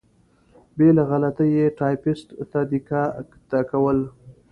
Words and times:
بې 0.75 0.89
له 0.97 1.03
غلطۍ 1.09 1.49
یې 1.57 1.65
ټایپېسټ 1.77 2.27
ته 2.51 2.59
دیکته 2.71 3.59
کول. 3.69 3.99